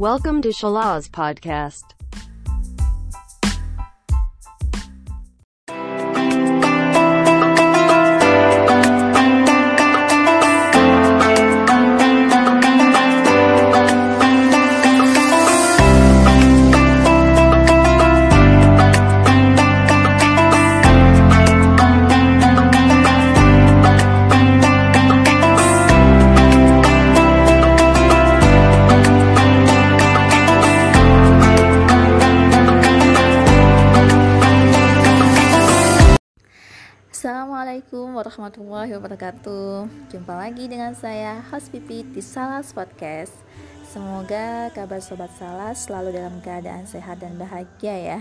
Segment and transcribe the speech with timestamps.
[0.00, 1.99] Welcome to Shalaz Podcast.
[37.70, 39.86] Assalamualaikum warahmatullahi wabarakatuh.
[40.10, 43.30] Jumpa lagi dengan saya Host Pipi di Salas Podcast.
[43.86, 48.18] Semoga kabar Sobat Salas selalu dalam keadaan sehat dan bahagia ya.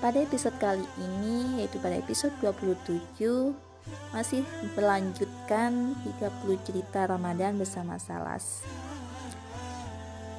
[0.00, 3.20] Pada episode kali ini yaitu pada episode 27
[4.16, 4.40] Masih
[4.72, 8.64] berlanjutkan 30 cerita Ramadan bersama Salas.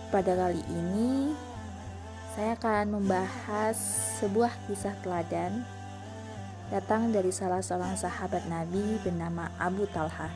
[0.10, 1.38] Pada kali ini
[2.34, 3.78] saya akan membahas
[4.18, 5.62] sebuah kisah teladan
[6.72, 10.32] datang dari salah seorang sahabat Nabi bernama Abu Talha.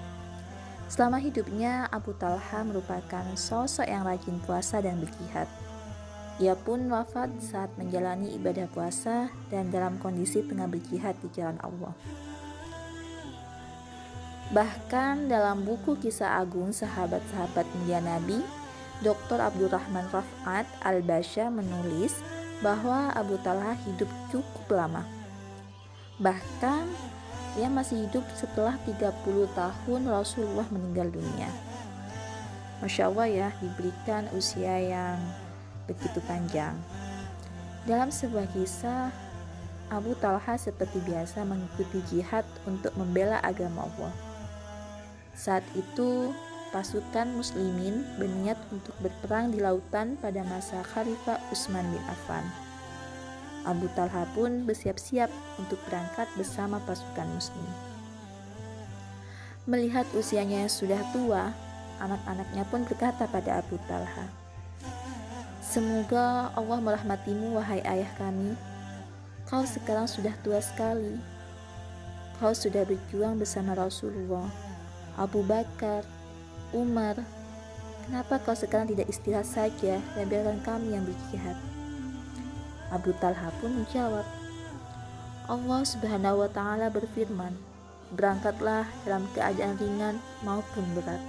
[0.92, 5.48] Selama hidupnya, Abu Talha merupakan sosok yang rajin puasa dan berjihad.
[6.44, 11.96] Ia pun wafat saat menjalani ibadah puasa dan dalam kondisi tengah berjihad di jalan Allah.
[14.52, 18.44] Bahkan dalam buku kisah agung sahabat-sahabat mulia Nabi,
[19.00, 19.40] Dr.
[19.40, 22.20] Abdurrahman Rafat Al-Basya menulis
[22.60, 25.25] bahwa Abu Talha hidup cukup lama
[26.20, 26.86] Bahkan
[27.56, 29.12] ia masih hidup setelah 30
[29.56, 31.48] tahun Rasulullah meninggal dunia.
[32.84, 35.20] Masya Allah ya, diberikan usia yang
[35.88, 36.76] begitu panjang.
[37.88, 39.14] Dalam sebuah kisah,
[39.94, 44.14] Abu Talha seperti biasa mengikuti jihad untuk membela agama Allah.
[45.38, 46.34] Saat itu,
[46.74, 52.44] pasukan muslimin berniat untuk berperang di lautan pada masa Khalifah Utsman bin Affan.
[53.66, 55.28] Abu Talha pun bersiap-siap
[55.58, 57.68] untuk berangkat bersama pasukan muslim.
[59.66, 61.50] Melihat usianya yang sudah tua,
[61.98, 64.30] anak-anaknya pun berkata pada Abu Talha,
[65.66, 68.54] Semoga Allah merahmatimu wahai ayah kami.
[69.50, 71.18] Kau sekarang sudah tua sekali.
[72.38, 74.48] Kau sudah berjuang bersama Rasulullah,
[75.18, 76.06] Abu Bakar,
[76.72, 77.18] Umar.
[78.06, 81.75] Kenapa kau sekarang tidak istirahat saja dan biarkan kami yang berjihad?
[82.96, 84.24] Abu Talha pun menjawab,
[85.52, 87.52] Allah Subhanahu wa taala berfirman,
[88.16, 90.16] "Berangkatlah dalam keadaan ringan
[90.48, 91.20] maupun berat."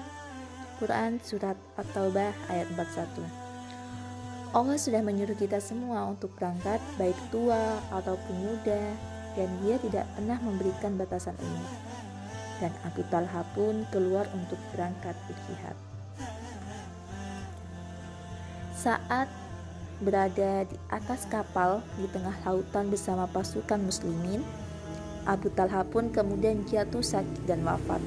[0.78, 3.26] Quran surat At-Taubah ayat 41.
[4.56, 8.94] Allah sudah menyuruh kita semua untuk berangkat baik tua ataupun muda
[9.37, 11.72] dan dia tidak pernah memberikan batasan umur.
[12.56, 15.76] Dan Abu Talha pun keluar untuk berangkat berjihad.
[18.72, 19.28] Saat
[20.00, 24.44] berada di atas kapal di tengah lautan bersama pasukan muslimin,
[25.24, 27.98] Abu Talha pun kemudian jatuh sakit dan wafat.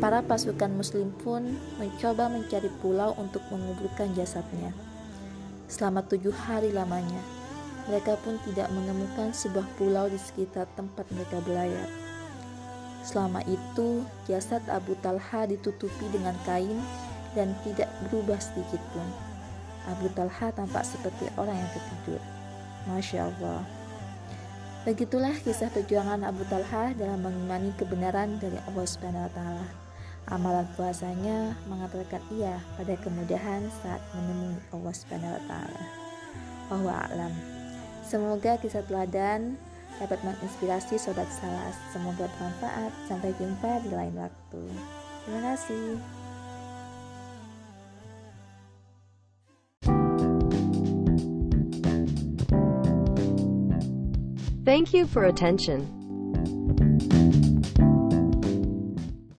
[0.00, 4.72] Para pasukan muslim pun mencoba mencari pulau untuk menguburkan jasadnya.
[5.68, 7.20] Selama tujuh hari lamanya,
[7.84, 11.88] mereka pun tidak menemukan sebuah pulau di sekitar tempat mereka berlayar.
[13.04, 16.80] Selama itu, jasad Abu Talha ditutupi dengan kain
[17.36, 19.29] dan tidak berubah sedikit pun.
[19.90, 22.22] Abu Talha tampak seperti orang yang tertidur.
[22.86, 23.60] Masya Allah.
[24.80, 29.66] Begitulah kisah perjuangan Abu Talha dalam mengimani kebenaran dari Allah Subhanahu wa taala.
[30.30, 35.82] Amalan puasanya mengantarkan ia pada kemudahan saat menemui Allah Subhanahu wa taala.
[36.72, 37.32] Bahwa alam.
[38.06, 39.60] Semoga kisah teladan
[40.00, 41.76] dapat menginspirasi sobat salas.
[41.92, 42.92] Semoga bermanfaat.
[43.04, 44.62] Sampai jumpa di lain waktu.
[45.28, 46.19] Terima kasih.
[54.70, 55.99] Thank you for attention.